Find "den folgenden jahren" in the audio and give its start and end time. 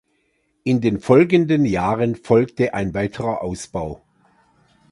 0.81-2.15